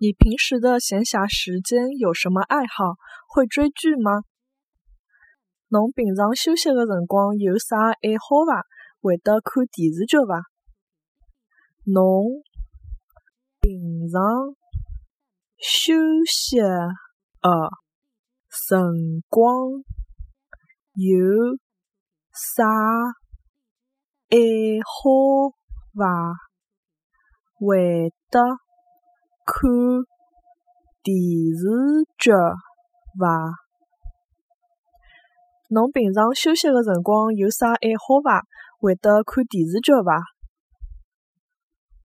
[0.00, 2.94] 你平时的闲暇时间有什么爱好？
[3.28, 4.22] 会追剧吗？
[5.70, 8.62] 侬平常休息的辰光有啥爱好伐？
[9.00, 10.44] 会得看电视剧伐？
[11.84, 12.44] 侬
[13.60, 14.22] 平常
[15.58, 16.90] 休息的
[18.50, 18.78] 辰
[19.28, 19.82] 光
[20.94, 21.58] 有
[22.32, 22.64] 啥
[24.30, 24.38] 爱
[24.86, 25.50] 好
[25.92, 26.34] 伐？
[27.58, 28.38] 会得
[29.50, 29.70] 看
[31.02, 31.16] 电
[31.56, 32.30] 视剧
[33.18, 33.54] 伐？
[35.70, 38.42] 侬平常休息的辰光有啥爱好伐？
[38.78, 40.20] 会得看电视剧伐？